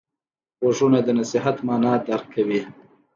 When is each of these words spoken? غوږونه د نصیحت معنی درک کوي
غوږونه 0.63 0.99
د 1.03 1.09
نصیحت 1.19 1.57
معنی 1.67 1.93
درک 2.07 2.25
کوي 2.35 2.61